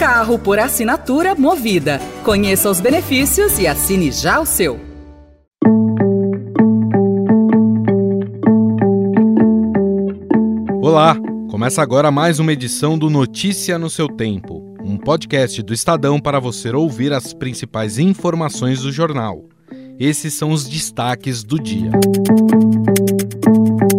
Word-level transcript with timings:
Carro 0.00 0.38
por 0.38 0.58
assinatura 0.58 1.34
Movida. 1.34 2.00
Conheça 2.24 2.70
os 2.70 2.80
benefícios 2.80 3.58
e 3.58 3.66
assine 3.66 4.10
já 4.10 4.40
o 4.40 4.46
seu. 4.46 4.80
Olá, 10.80 11.14
começa 11.50 11.82
agora 11.82 12.10
mais 12.10 12.38
uma 12.38 12.50
edição 12.50 12.96
do 12.96 13.10
Notícia 13.10 13.78
no 13.78 13.90
seu 13.90 14.08
tempo, 14.08 14.74
um 14.82 14.96
podcast 14.96 15.62
do 15.62 15.74
Estadão 15.74 16.18
para 16.18 16.40
você 16.40 16.70
ouvir 16.70 17.12
as 17.12 17.34
principais 17.34 17.98
informações 17.98 18.80
do 18.80 18.90
jornal. 18.90 19.44
Esses 19.98 20.32
são 20.32 20.50
os 20.50 20.66
destaques 20.66 21.44
do 21.44 21.60
dia. 21.62 21.90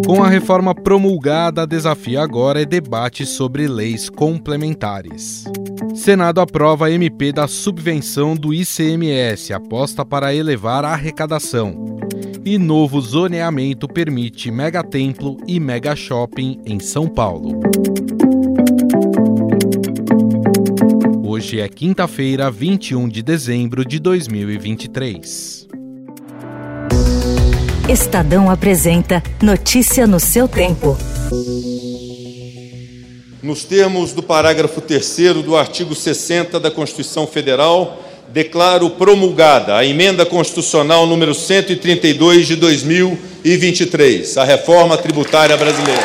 Com 0.04 0.24
a 0.24 0.28
reforma 0.28 0.74
promulgada, 0.74 1.64
desafio 1.64 2.20
agora 2.20 2.60
é 2.60 2.64
debate 2.64 3.24
sobre 3.24 3.68
leis 3.68 4.10
complementares. 4.10 5.44
Senado 5.94 6.40
aprova 6.40 6.86
a 6.86 6.90
MP 6.90 7.32
da 7.32 7.46
subvenção 7.46 8.34
do 8.34 8.54
ICMS, 8.54 9.52
aposta 9.52 10.04
para 10.04 10.34
elevar 10.34 10.84
a 10.84 10.92
arrecadação. 10.92 11.98
E 12.44 12.58
novo 12.58 13.00
zoneamento 13.00 13.86
permite 13.86 14.50
mega 14.50 14.82
templo 14.82 15.36
e 15.46 15.60
mega 15.60 15.94
shopping 15.94 16.60
em 16.64 16.80
São 16.80 17.06
Paulo. 17.06 17.60
Hoje 21.24 21.60
é 21.60 21.68
quinta-feira, 21.68 22.50
21 22.50 23.08
de 23.08 23.22
dezembro 23.22 23.84
de 23.84 23.98
2023. 23.98 25.68
Estadão 27.88 28.50
apresenta 28.50 29.22
Notícia 29.42 30.06
no 30.06 30.18
seu 30.18 30.48
tempo. 30.48 30.96
Nos 33.42 33.64
termos 33.64 34.12
do 34.12 34.22
parágrafo 34.22 34.80
3 34.80 35.42
do 35.44 35.56
artigo 35.56 35.96
60 35.96 36.60
da 36.60 36.70
Constituição 36.70 37.26
Federal, 37.26 38.00
declaro 38.28 38.88
promulgada 38.90 39.76
a 39.76 39.84
emenda 39.84 40.24
constitucional 40.24 41.08
número 41.08 41.34
132 41.34 42.46
de 42.46 42.54
2023, 42.54 44.38
a 44.38 44.44
reforma 44.44 44.96
tributária 44.96 45.56
brasileira. 45.56 46.00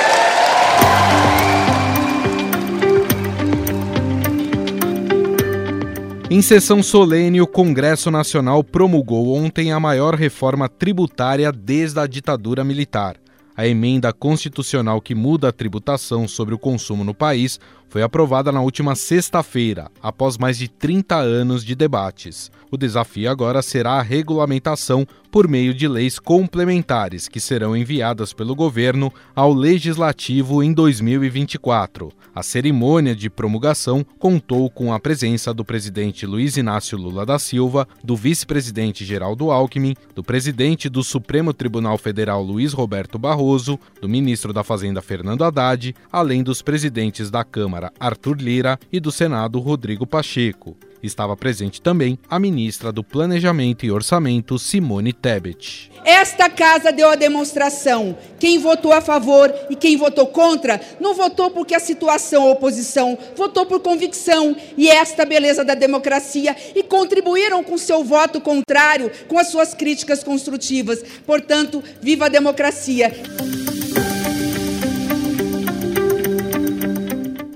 Em 6.32 6.42
sessão 6.42 6.82
solene, 6.82 7.40
o 7.40 7.46
Congresso 7.46 8.10
Nacional 8.10 8.64
promulgou 8.64 9.36
ontem 9.36 9.72
a 9.72 9.80
maior 9.80 10.16
reforma 10.16 10.68
tributária 10.68 11.52
desde 11.52 12.00
a 12.00 12.08
ditadura 12.08 12.64
militar. 12.64 13.16
A 13.58 13.68
emenda 13.68 14.14
constitucional 14.14 15.02
que 15.02 15.16
muda 15.16 15.50
a 15.50 15.52
tributação 15.52 16.28
sobre 16.28 16.54
o 16.54 16.60
consumo 16.60 17.04
no 17.04 17.16
país 17.16 17.60
foi 17.90 18.02
aprovada 18.02 18.52
na 18.52 18.62
última 18.62 18.96
sexta-feira, 18.96 19.90
após 20.02 20.38
mais 20.38 20.58
de 20.58 20.68
30 20.68 21.16
anos 21.16 21.64
de 21.64 21.76
debates. 21.76 22.52
O 22.70 22.78
desafio 22.78 23.30
agora 23.30 23.62
será 23.62 23.94
a 23.94 24.02
regulamentação 24.02 25.08
por 25.32 25.48
meio 25.48 25.74
de 25.74 25.88
leis 25.88 26.20
complementares 26.20 27.28
que 27.28 27.40
serão 27.40 27.78
enviadas 27.78 28.34
pelo 28.34 28.56
governo 28.56 29.14
ao 29.36 29.54
legislativo 29.54 30.64
em 30.64 30.74
2024. 30.74 32.12
A 32.34 32.44
cerimônia 32.44 33.16
de 33.16 33.30
promulgação 33.30 34.06
contou 34.20 34.70
com 34.70 34.94
a 34.94 35.00
presença 35.00 35.54
do 35.54 35.64
presidente 35.64 36.26
Luiz 36.26 36.58
Inácio 36.58 36.98
Lula 36.98 37.26
da 37.26 37.40
Silva, 37.40 37.88
do 38.04 38.16
vice-presidente 38.16 39.06
Geraldo 39.06 39.52
Alckmin, 39.52 39.96
do 40.16 40.24
presidente 40.24 40.90
do 40.90 41.04
Supremo 41.04 41.54
Tribunal 41.54 41.98
Federal 41.98 42.42
Luiz 42.44 42.74
Roberto 42.74 43.18
Barroso, 43.18 43.80
do 44.02 44.10
ministro 44.10 44.52
da 44.52 44.64
Fazenda 44.64 45.02
Fernando 45.02 45.44
Haddad, 45.44 45.96
além 46.12 46.44
dos 46.44 46.62
presidentes 46.62 47.30
da 47.30 47.44
Câmara 47.44 47.77
Arthur 48.00 48.38
Lira 48.38 48.80
e 48.92 49.00
do 49.00 49.12
Senado 49.12 49.60
Rodrigo 49.60 50.06
Pacheco. 50.06 50.76
Estava 51.02 51.38
presente 51.38 51.82
também 51.82 52.18
a 52.30 52.40
ministra 52.40 52.92
do 52.92 53.04
Planejamento 53.04 53.86
e 53.86 53.92
Orçamento, 53.92 54.58
Simone 54.58 55.14
Tebet. 55.14 55.92
Esta 56.04 56.50
casa 56.50 56.92
deu 56.92 57.10
a 57.10 57.16
demonstração. 57.16 58.18
Quem 58.40 58.58
votou 58.60 58.92
a 58.92 59.02
favor 59.02 59.54
e 59.70 59.76
quem 59.76 59.96
votou 59.96 60.28
contra, 60.28 60.80
não 61.00 61.14
votou 61.14 61.52
porque 61.52 61.76
a 61.76 61.80
situação 61.80 62.44
ou 62.44 62.52
oposição, 62.54 63.18
votou 63.36 63.66
por 63.66 63.80
convicção. 63.80 64.56
E 64.78 64.90
esta 64.90 65.26
beleza 65.26 65.64
da 65.64 65.76
democracia 65.76 66.56
e 66.76 66.82
contribuíram 66.82 67.64
com 67.64 67.78
seu 67.78 68.04
voto 68.04 68.42
contrário, 68.42 69.12
com 69.28 69.38
as 69.38 69.50
suas 69.50 69.74
críticas 69.74 70.24
construtivas. 70.24 71.04
Portanto, 71.26 71.84
viva 72.02 72.26
a 72.26 72.30
democracia. 72.30 73.12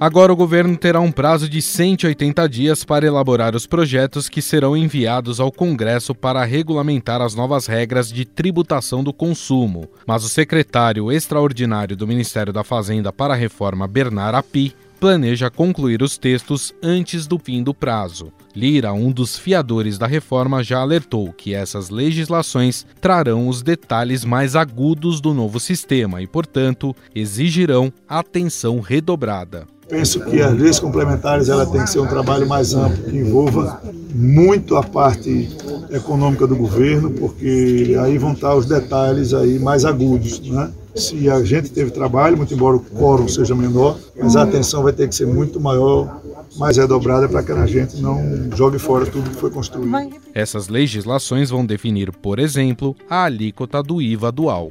Agora 0.01 0.33
o 0.33 0.35
governo 0.35 0.75
terá 0.75 0.99
um 0.99 1.11
prazo 1.11 1.47
de 1.47 1.61
180 1.61 2.49
dias 2.49 2.83
para 2.83 3.05
elaborar 3.05 3.55
os 3.55 3.67
projetos 3.67 4.27
que 4.27 4.41
serão 4.41 4.75
enviados 4.75 5.39
ao 5.39 5.51
Congresso 5.51 6.15
para 6.15 6.43
regulamentar 6.43 7.21
as 7.21 7.35
novas 7.35 7.67
regras 7.67 8.11
de 8.11 8.25
tributação 8.25 9.03
do 9.03 9.13
consumo. 9.13 9.87
Mas 10.07 10.23
o 10.23 10.27
secretário 10.27 11.11
extraordinário 11.11 11.95
do 11.95 12.07
Ministério 12.07 12.51
da 12.51 12.63
Fazenda 12.63 13.13
para 13.13 13.35
a 13.35 13.37
Reforma, 13.37 13.87
Bernard 13.87 14.37
Api, 14.37 14.75
planeja 15.01 15.49
concluir 15.49 16.03
os 16.03 16.15
textos 16.15 16.75
antes 16.81 17.25
do 17.25 17.39
fim 17.39 17.63
do 17.63 17.73
prazo. 17.73 18.31
Lira, 18.55 18.93
um 18.93 19.11
dos 19.11 19.35
fiadores 19.35 19.97
da 19.97 20.05
reforma, 20.05 20.63
já 20.63 20.79
alertou 20.79 21.33
que 21.33 21.55
essas 21.55 21.89
legislações 21.89 22.85
trarão 23.01 23.47
os 23.47 23.63
detalhes 23.63 24.23
mais 24.23 24.55
agudos 24.55 25.19
do 25.19 25.33
novo 25.33 25.59
sistema 25.59 26.21
e, 26.21 26.27
portanto, 26.27 26.95
exigirão 27.15 27.91
atenção 28.07 28.79
redobrada. 28.79 29.65
Penso 29.89 30.23
que 30.23 30.39
as 30.39 30.53
leis 30.53 30.79
complementares 30.79 31.49
ela 31.49 31.65
tem 31.65 31.83
que 31.83 31.89
ser 31.89 31.99
um 31.99 32.07
trabalho 32.07 32.47
mais 32.47 32.75
amplo, 32.75 33.03
que 33.03 33.17
envolva 33.17 33.81
muito 34.13 34.75
a 34.75 34.83
parte 34.83 35.49
econômica 35.89 36.45
do 36.45 36.55
governo, 36.55 37.09
porque 37.09 37.97
aí 37.99 38.19
vão 38.19 38.33
estar 38.33 38.53
os 38.53 38.67
detalhes 38.67 39.33
aí 39.33 39.57
mais 39.57 39.83
agudos, 39.83 40.39
né? 40.41 40.71
Se 40.95 41.29
a 41.29 41.43
gente 41.43 41.69
teve 41.69 41.91
trabalho, 41.91 42.37
muito 42.37 42.53
embora 42.53 42.77
o 42.77 42.79
quórum 42.79 43.27
seja 43.27 43.55
menor, 43.55 43.97
mas 44.17 44.35
a 44.35 44.43
atenção 44.43 44.83
vai 44.83 44.93
ter 44.93 45.07
que 45.07 45.15
ser 45.15 45.25
muito 45.25 45.59
maior, 45.59 46.21
mais 46.57 46.77
redobrada 46.77 47.29
para 47.29 47.41
que 47.41 47.51
a 47.51 47.65
gente 47.65 47.97
não 48.01 48.49
jogue 48.55 48.77
fora 48.77 49.05
tudo 49.05 49.29
que 49.29 49.35
foi 49.35 49.49
construído. 49.49 49.91
Essas 50.33 50.67
legislações 50.67 51.49
vão 51.49 51.65
definir, 51.65 52.11
por 52.11 52.39
exemplo, 52.39 52.95
a 53.09 53.23
alíquota 53.23 53.81
do 53.81 54.01
IVA 54.01 54.31
dual. 54.31 54.69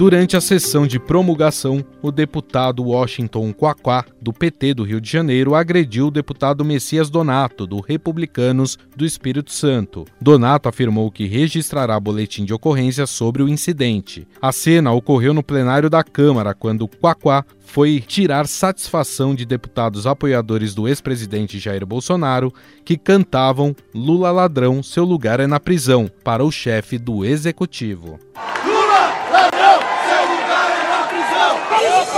Durante 0.00 0.34
a 0.34 0.40
sessão 0.40 0.86
de 0.86 0.98
promulgação, 0.98 1.84
o 2.00 2.10
deputado 2.10 2.82
Washington 2.84 3.52
Quaquá, 3.52 4.06
do 4.18 4.32
PT 4.32 4.72
do 4.72 4.82
Rio 4.82 4.98
de 4.98 5.10
Janeiro, 5.12 5.54
agrediu 5.54 6.06
o 6.06 6.10
deputado 6.10 6.64
Messias 6.64 7.10
Donato, 7.10 7.66
do 7.66 7.80
Republicanos 7.80 8.78
do 8.96 9.04
Espírito 9.04 9.52
Santo. 9.52 10.06
Donato 10.18 10.70
afirmou 10.70 11.10
que 11.10 11.26
registrará 11.26 12.00
boletim 12.00 12.46
de 12.46 12.54
ocorrência 12.54 13.06
sobre 13.06 13.42
o 13.42 13.48
incidente. 13.48 14.26
A 14.40 14.52
cena 14.52 14.90
ocorreu 14.90 15.34
no 15.34 15.42
plenário 15.42 15.90
da 15.90 16.02
Câmara, 16.02 16.54
quando 16.54 16.88
Quaquá 16.88 17.44
foi 17.58 18.00
tirar 18.00 18.46
satisfação 18.46 19.34
de 19.34 19.44
deputados 19.44 20.06
apoiadores 20.06 20.74
do 20.74 20.88
ex-presidente 20.88 21.58
Jair 21.58 21.84
Bolsonaro 21.84 22.50
que 22.86 22.96
cantavam 22.96 23.76
Lula 23.94 24.30
ladrão, 24.30 24.82
seu 24.82 25.04
lugar 25.04 25.40
é 25.40 25.46
na 25.46 25.60
prisão, 25.60 26.10
para 26.24 26.42
o 26.42 26.50
chefe 26.50 26.96
do 26.96 27.22
executivo. 27.22 28.18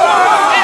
Yeah. 0.02 0.61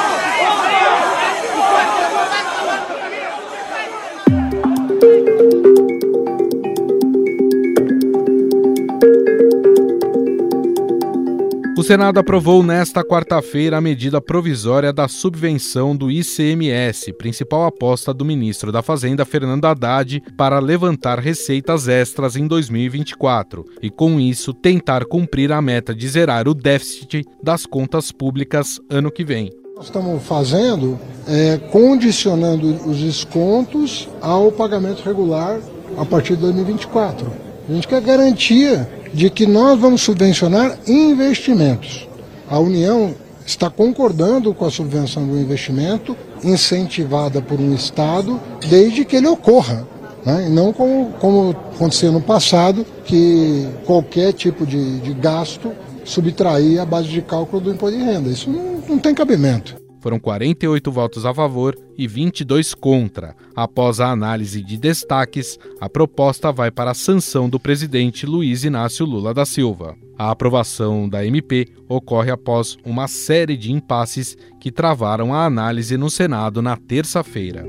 O 11.78 11.84
Senado 11.84 12.18
aprovou 12.18 12.60
nesta 12.60 13.04
quarta-feira 13.04 13.78
a 13.78 13.80
medida 13.80 14.20
provisória 14.20 14.92
da 14.92 15.06
subvenção 15.06 15.94
do 15.94 16.10
ICMS, 16.10 17.12
principal 17.12 17.66
aposta 17.66 18.12
do 18.12 18.24
ministro 18.24 18.72
da 18.72 18.82
Fazenda, 18.82 19.24
Fernando 19.24 19.64
Haddad, 19.64 20.20
para 20.36 20.58
levantar 20.58 21.20
receitas 21.20 21.86
extras 21.86 22.34
em 22.34 22.48
2024 22.48 23.64
e, 23.80 23.90
com 23.90 24.18
isso, 24.18 24.52
tentar 24.52 25.04
cumprir 25.04 25.52
a 25.52 25.62
meta 25.62 25.94
de 25.94 26.08
zerar 26.08 26.48
o 26.48 26.52
déficit 26.52 27.24
das 27.40 27.64
contas 27.64 28.10
públicas 28.10 28.80
ano 28.90 29.08
que 29.08 29.24
vem. 29.24 29.52
Nós 29.76 29.84
estamos 29.84 30.20
fazendo 30.24 30.98
é, 31.28 31.58
condicionando 31.70 32.66
os 32.90 32.98
descontos 32.98 34.08
ao 34.20 34.50
pagamento 34.50 35.04
regular 35.04 35.60
a 35.96 36.04
partir 36.04 36.34
de 36.34 36.42
2024. 36.42 37.30
A 37.68 37.72
gente 37.72 37.86
quer 37.86 38.00
garantia 38.00 38.97
de 39.12 39.30
que 39.30 39.46
nós 39.46 39.78
vamos 39.78 40.02
subvencionar 40.02 40.78
investimentos. 40.86 42.08
A 42.48 42.58
União 42.58 43.14
está 43.46 43.70
concordando 43.70 44.52
com 44.52 44.64
a 44.64 44.70
subvenção 44.70 45.26
do 45.26 45.38
investimento 45.38 46.16
incentivada 46.44 47.40
por 47.40 47.58
um 47.58 47.74
Estado 47.74 48.40
desde 48.68 49.04
que 49.04 49.16
ele 49.16 49.26
ocorra. 49.26 49.86
Né? 50.24 50.46
E 50.48 50.50
não 50.50 50.72
como, 50.72 51.12
como 51.18 51.50
aconteceu 51.74 52.12
no 52.12 52.20
passado, 52.20 52.84
que 53.04 53.66
qualquer 53.84 54.32
tipo 54.32 54.66
de, 54.66 55.00
de 55.00 55.14
gasto 55.14 55.72
subtrair 56.04 56.80
a 56.80 56.84
base 56.84 57.08
de 57.08 57.22
cálculo 57.22 57.62
do 57.62 57.70
imposto 57.72 57.96
de 57.96 58.04
renda. 58.04 58.30
Isso 58.30 58.50
não, 58.50 58.82
não 58.88 58.98
tem 58.98 59.14
cabimento. 59.14 59.76
Foram 60.00 60.18
48 60.18 60.90
votos 60.90 61.26
a 61.26 61.34
favor 61.34 61.76
e 61.96 62.06
22 62.06 62.74
contra. 62.74 63.34
Após 63.54 64.00
a 64.00 64.10
análise 64.10 64.62
de 64.62 64.76
destaques, 64.76 65.58
a 65.80 65.88
proposta 65.88 66.52
vai 66.52 66.70
para 66.70 66.92
a 66.92 66.94
sanção 66.94 67.48
do 67.48 67.58
presidente 67.58 68.24
Luiz 68.26 68.64
Inácio 68.64 69.04
Lula 69.04 69.34
da 69.34 69.44
Silva. 69.44 69.96
A 70.18 70.30
aprovação 70.30 71.08
da 71.08 71.24
MP 71.24 71.68
ocorre 71.88 72.30
após 72.30 72.76
uma 72.84 73.06
série 73.06 73.56
de 73.56 73.72
impasses 73.72 74.36
que 74.60 74.72
travaram 74.72 75.32
a 75.32 75.44
análise 75.44 75.96
no 75.96 76.10
Senado 76.10 76.60
na 76.60 76.76
terça-feira. 76.76 77.64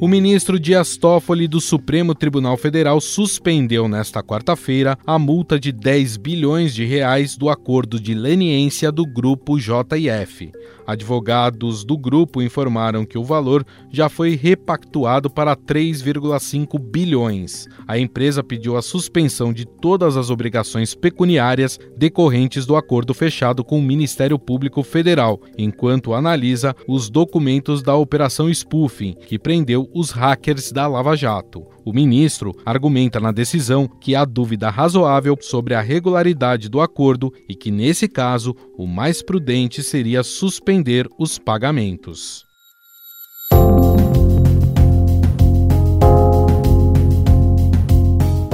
O 0.00 0.08
ministro 0.08 0.58
Dias 0.58 0.96
Toffoli 0.96 1.46
do 1.46 1.60
Supremo 1.60 2.14
Tribunal 2.14 2.56
Federal 2.56 3.02
suspendeu 3.02 3.86
nesta 3.86 4.22
quarta-feira 4.22 4.96
a 5.06 5.18
multa 5.18 5.60
de 5.60 5.70
10 5.72 6.16
bilhões 6.16 6.74
de 6.74 6.86
reais 6.86 7.36
do 7.36 7.50
acordo 7.50 8.00
de 8.00 8.14
leniência 8.14 8.90
do 8.90 9.04
grupo 9.04 9.58
JF. 9.58 10.52
Advogados 10.86 11.84
do 11.84 11.96
grupo 11.96 12.42
informaram 12.42 13.04
que 13.04 13.18
o 13.18 13.22
valor 13.22 13.64
já 13.92 14.08
foi 14.08 14.34
repactuado 14.34 15.30
para 15.30 15.54
3,5 15.54 16.80
bilhões. 16.80 17.68
A 17.86 17.98
empresa 17.98 18.42
pediu 18.42 18.76
a 18.76 18.82
suspensão 18.82 19.52
de 19.52 19.64
todas 19.64 20.16
as 20.16 20.30
obrigações 20.30 20.94
pecuniárias 20.94 21.78
decorrentes 21.96 22.66
do 22.66 22.74
acordo 22.74 23.14
fechado 23.14 23.62
com 23.62 23.78
o 23.78 23.82
Ministério 23.82 24.38
Público 24.38 24.82
Federal, 24.82 25.40
enquanto 25.56 26.14
analisa 26.14 26.74
os 26.88 27.08
documentos 27.10 27.82
da 27.82 27.94
Operação 27.94 28.52
Spoofing, 28.52 29.14
que 29.26 29.38
prendeu 29.38 29.88
os 29.94 30.10
hackers 30.10 30.72
da 30.72 30.86
Lava 30.86 31.16
Jato. 31.16 31.66
O 31.84 31.92
ministro 31.92 32.54
argumenta 32.64 33.20
na 33.20 33.32
decisão 33.32 33.88
que 33.88 34.14
há 34.14 34.24
dúvida 34.24 34.70
razoável 34.70 35.36
sobre 35.40 35.74
a 35.74 35.80
regularidade 35.80 36.68
do 36.68 36.80
acordo 36.80 37.32
e 37.48 37.54
que, 37.54 37.70
nesse 37.70 38.08
caso, 38.08 38.54
o 38.76 38.86
mais 38.86 39.22
prudente 39.22 39.82
seria 39.82 40.22
suspender 40.22 41.08
os 41.18 41.38
pagamentos. 41.38 42.49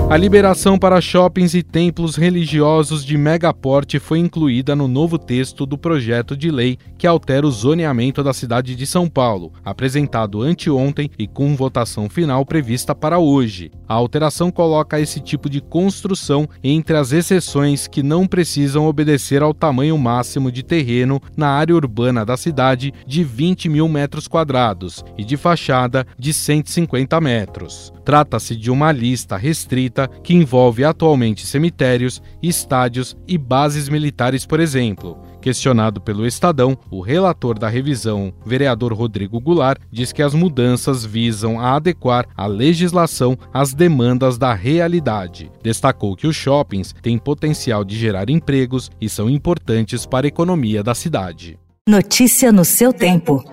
A 0.08 0.16
liberação 0.16 0.78
para 0.78 1.00
shoppings 1.00 1.52
e 1.52 1.64
templos 1.64 2.14
religiosos 2.14 3.04
de 3.04 3.18
megaporte 3.18 3.98
foi 3.98 4.20
incluída 4.20 4.76
no 4.76 4.86
novo 4.86 5.18
texto 5.18 5.66
do 5.66 5.76
projeto 5.76 6.36
de 6.36 6.48
lei 6.48 6.78
que 6.96 7.08
altera 7.08 7.44
o 7.44 7.50
zoneamento 7.50 8.22
da 8.22 8.32
cidade 8.32 8.76
de 8.76 8.86
São 8.86 9.08
Paulo, 9.08 9.52
apresentado 9.64 10.42
anteontem 10.42 11.10
e 11.18 11.26
com 11.26 11.56
votação 11.56 12.08
final 12.08 12.46
prevista 12.46 12.94
para 12.94 13.18
hoje. 13.18 13.72
A 13.88 13.94
alteração 13.94 14.48
coloca 14.52 15.00
esse 15.00 15.18
tipo 15.18 15.50
de 15.50 15.60
construção 15.60 16.48
entre 16.62 16.96
as 16.96 17.10
exceções 17.10 17.88
que 17.88 18.00
não 18.00 18.28
precisam 18.28 18.86
obedecer 18.86 19.42
ao 19.42 19.52
tamanho 19.52 19.98
máximo 19.98 20.52
de 20.52 20.62
terreno 20.62 21.20
na 21.36 21.48
área 21.48 21.74
urbana 21.74 22.24
da 22.24 22.36
cidade 22.36 22.94
de 23.04 23.24
20 23.24 23.68
mil 23.68 23.88
metros 23.88 24.28
quadrados 24.28 25.04
e 25.18 25.24
de 25.24 25.36
fachada 25.36 26.06
de 26.16 26.32
150 26.32 27.20
metros. 27.20 27.92
Trata-se 28.04 28.54
de 28.54 28.70
uma 28.70 28.92
lista 28.92 29.36
restrita 29.36 29.95
que 30.06 30.34
envolve 30.34 30.84
atualmente 30.84 31.46
cemitérios, 31.46 32.20
estádios 32.42 33.16
e 33.26 33.38
bases 33.38 33.88
militares, 33.88 34.44
por 34.44 34.58
exemplo. 34.58 35.16
Questionado 35.40 36.00
pelo 36.00 36.26
Estadão, 36.26 36.76
o 36.90 37.00
relator 37.00 37.56
da 37.56 37.68
revisão, 37.68 38.32
vereador 38.44 38.92
Rodrigo 38.92 39.40
Goulart, 39.40 39.80
diz 39.92 40.10
que 40.10 40.20
as 40.20 40.34
mudanças 40.34 41.04
visam 41.04 41.60
a 41.60 41.76
adequar 41.76 42.26
a 42.36 42.46
legislação 42.46 43.38
às 43.54 43.72
demandas 43.72 44.36
da 44.36 44.52
realidade. 44.52 45.50
Destacou 45.62 46.16
que 46.16 46.26
os 46.26 46.34
shoppings 46.34 46.92
têm 47.00 47.16
potencial 47.16 47.84
de 47.84 47.96
gerar 47.96 48.28
empregos 48.28 48.90
e 49.00 49.08
são 49.08 49.30
importantes 49.30 50.04
para 50.04 50.26
a 50.26 50.28
economia 50.28 50.82
da 50.82 50.96
cidade. 50.96 51.56
Notícia 51.88 52.50
no 52.50 52.64
seu 52.64 52.92
tempo. 52.92 53.44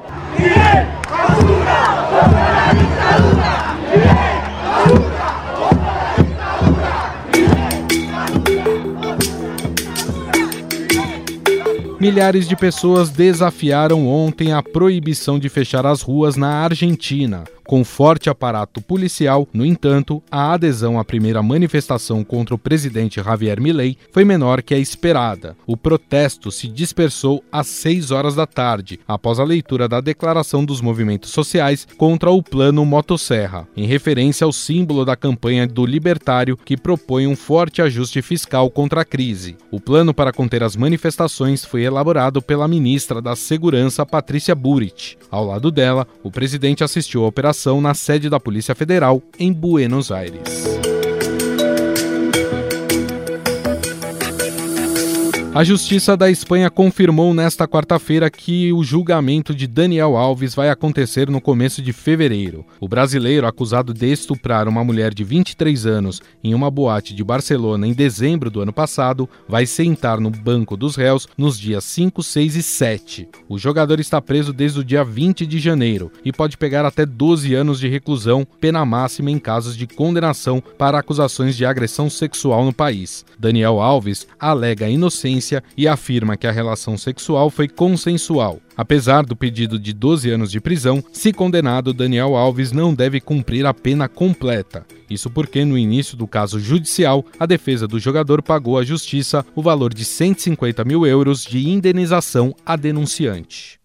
Milhares 12.14 12.48
de 12.48 12.56
pessoas 12.56 13.10
desafiaram 13.10 14.08
ontem 14.08 14.54
a 14.54 14.62
proibição 14.62 15.40
de 15.40 15.50
fechar 15.50 15.84
as 15.84 16.04
ruas 16.04 16.36
na 16.36 16.48
Argentina. 16.48 17.44
Com 17.66 17.84
forte 17.86 18.30
aparato 18.30 18.82
policial, 18.82 19.48
no 19.54 19.66
entanto, 19.66 20.22
a 20.30 20.52
adesão 20.54 21.00
à 21.00 21.06
primeira 21.06 21.42
manifestação 21.42 22.22
contra 22.22 22.54
o 22.54 22.58
presidente 22.58 23.24
Javier 23.24 23.60
Milei 23.62 23.98
foi 24.12 24.26
menor 24.26 24.62
que 24.62 24.74
a 24.74 24.78
esperada. 24.78 25.56
O 25.66 25.78
protesto 25.78 26.52
se 26.52 26.68
dispersou 26.68 27.42
às 27.50 27.68
6 27.68 28.12
horas 28.12 28.36
da 28.36 28.46
tarde, 28.46 29.00
após 29.08 29.40
a 29.40 29.46
leitura 29.46 29.88
da 29.88 30.02
declaração 30.02 30.66
dos 30.66 30.82
movimentos 30.82 31.32
sociais 31.32 31.88
contra 31.98 32.30
o 32.30 32.44
Plano 32.44 32.86
Motosserra, 32.86 33.66
em 33.78 33.86
referência 33.88 34.44
ao 34.44 34.52
símbolo 34.52 35.06
da 35.06 35.16
campanha 35.16 35.66
do 35.66 35.86
Libertário 35.86 36.58
que 36.58 36.76
propõe 36.76 37.28
um 37.28 37.36
forte 37.36 37.82
ajuste 37.82 38.22
fiscal 38.22 38.70
contra 38.70 39.02
a 39.02 39.06
crise. 39.06 39.56
O 39.72 39.80
plano 39.80 40.14
para 40.14 40.34
conter 40.34 40.64
as 40.64 40.76
manifestações 40.76 41.64
foi 41.64 41.84
elaborado 41.84 42.42
pela 42.42 42.68
ministra 42.68 43.22
da 43.22 43.38
Segurança, 43.38 44.06
Patrícia 44.06 44.54
Burrit. 44.54 45.18
Ao 45.32 45.46
lado 45.46 45.72
dela, 45.72 46.06
o 46.22 46.30
presidente 46.30 46.84
assistiu 46.84 47.24
à 47.24 47.28
operação 47.28 47.53
na 47.82 47.94
sede 47.94 48.30
da 48.30 48.40
Polícia 48.40 48.76
Federal 48.76 49.22
em 49.40 49.52
Buenos 49.52 50.12
Aires. 50.12 50.93
A 55.56 55.64
Justiça 55.64 56.18
da 56.18 56.32
Espanha 56.32 56.68
confirmou 56.68 57.32
nesta 57.32 57.68
quarta-feira 57.68 58.28
que 58.28 58.74
o 58.74 58.84
julgamento 58.84 59.54
de 59.54 59.68
Daniel 59.68 60.18
Alves 60.18 60.56
vai 60.56 60.68
acontecer 60.68 61.30
no 61.30 61.40
começo 61.40 61.80
de 61.80 61.94
fevereiro. 61.94 62.66
O 62.80 62.88
brasileiro, 62.88 63.46
acusado 63.46 63.94
de 63.94 64.12
estuprar 64.12 64.68
uma 64.68 64.84
mulher 64.84 65.14
de 65.14 65.24
23 65.24 65.86
anos 65.86 66.24
em 66.44 66.56
uma 66.56 66.72
boate 66.72 67.14
de 67.14 67.24
Barcelona 67.24 67.86
em 67.86 67.94
dezembro 67.94 68.50
do 68.50 68.62
ano 68.62 68.74
passado, 68.74 69.30
vai 69.48 69.68
sentar 69.68 70.20
no 70.20 70.32
banco 70.32 70.76
dos 70.76 70.96
réus 70.96 71.28
nos 71.38 71.60
dias 71.60 71.84
5, 71.84 72.24
6 72.24 72.56
e 72.56 72.64
7. 72.64 73.30
O 73.48 73.60
jogador 73.60 74.00
está 74.00 74.20
preso 74.20 74.52
desde 74.52 74.80
o 74.80 74.84
dia 74.84 75.04
20 75.04 75.46
de 75.46 75.60
janeiro 75.60 76.12
e 76.26 76.34
pode 76.34 76.58
pegar 76.58 76.84
até 76.84 77.06
12 77.06 77.54
anos 77.54 77.80
de 77.80 77.88
reclusão, 77.88 78.44
pena 78.60 78.84
máxima 78.84 79.30
em 79.30 79.38
casos 79.38 79.78
de 79.78 79.86
condenação 79.86 80.64
para 80.80 80.98
acusações 80.98 81.56
de 81.56 81.64
agressão 81.64 82.10
sexual 82.10 82.66
no 82.66 82.74
país. 82.74 83.24
Daniel 83.38 83.80
Alves 83.80 84.26
alega 84.40 84.90
inocência 84.90 85.43
e 85.76 85.88
afirma 85.88 86.38
que 86.38 86.48
a 86.48 86.52
relação 86.52 86.98
sexual 86.98 87.50
foi 87.50 87.68
consensual. 87.68 88.60
Apesar 88.76 89.24
do 89.24 89.36
pedido 89.36 89.78
de 89.78 89.94
12 89.94 90.30
anos 90.30 90.52
de 90.52 90.60
prisão, 90.60 91.04
se 91.12 91.32
condenado, 91.32 91.94
Daniel 91.94 92.36
Alves 92.36 92.72
não 92.72 92.94
deve 92.94 93.20
cumprir 93.20 93.66
a 93.66 93.74
pena 93.74 94.08
completa. 94.08 94.86
Isso 95.10 95.30
porque, 95.30 95.64
no 95.64 95.78
início 95.78 96.18
do 96.18 96.26
caso 96.26 96.60
judicial, 96.60 97.24
a 97.40 97.46
defesa 97.46 97.88
do 97.88 98.00
jogador 98.00 98.42
pagou 98.42 98.78
à 98.78 98.84
justiça 98.84 99.46
o 99.56 99.62
valor 99.62 99.94
de 99.94 100.06
150 100.06 100.84
mil 100.84 101.06
euros 101.06 101.44
de 101.44 101.70
indenização 101.70 102.56
à 102.66 102.76
denunciante. 102.76 103.80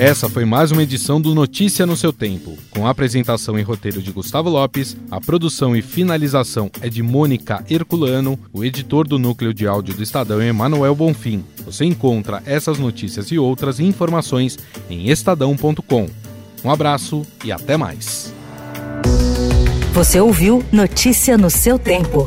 Essa 0.00 0.30
foi 0.30 0.46
mais 0.46 0.72
uma 0.72 0.82
edição 0.82 1.20
do 1.20 1.34
Notícia 1.34 1.84
no 1.84 1.94
seu 1.94 2.10
tempo, 2.10 2.56
com 2.70 2.86
a 2.86 2.90
apresentação 2.90 3.58
e 3.58 3.62
roteiro 3.62 4.00
de 4.00 4.10
Gustavo 4.10 4.48
Lopes, 4.48 4.96
a 5.10 5.20
produção 5.20 5.76
e 5.76 5.82
finalização 5.82 6.70
é 6.80 6.88
de 6.88 7.02
Mônica 7.02 7.62
Herculano, 7.68 8.38
o 8.50 8.64
editor 8.64 9.06
do 9.06 9.18
núcleo 9.18 9.52
de 9.52 9.66
áudio 9.66 9.92
do 9.92 10.02
Estadão 10.02 10.40
é 10.40 10.46
Emanuel 10.46 10.94
Bonfim. 10.94 11.44
Você 11.66 11.84
encontra 11.84 12.42
essas 12.46 12.78
notícias 12.78 13.30
e 13.30 13.38
outras 13.38 13.78
informações 13.78 14.58
em 14.88 15.10
estadão.com. 15.10 16.08
Um 16.64 16.70
abraço 16.70 17.20
e 17.44 17.52
até 17.52 17.76
mais. 17.76 18.32
Você 19.92 20.18
ouviu 20.18 20.64
Notícia 20.72 21.36
no 21.36 21.50
seu 21.50 21.78
tempo. 21.78 22.26